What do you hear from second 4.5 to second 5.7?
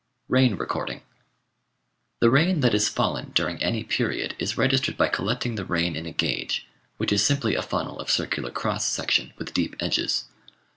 registered by collecting the